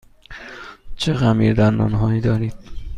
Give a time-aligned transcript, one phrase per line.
[0.95, 2.55] چه خمیردندان هایی دارید؟